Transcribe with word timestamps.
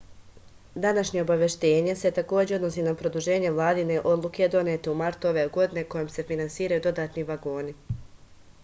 današnje 0.85 1.21
obaveštenje 1.25 1.93
se 2.03 2.11
takođe 2.19 2.55
odnosi 2.59 2.85
na 2.87 2.93
produženje 3.03 3.51
vladine 3.59 3.99
odluke 4.15 4.49
donete 4.57 4.95
u 4.95 4.97
martu 5.05 5.31
ove 5.35 5.45
godine 5.61 5.85
kojom 5.95 6.11
se 6.17 6.27
finansiraju 6.33 6.87
dodatni 6.89 7.29
vagoni 7.33 7.79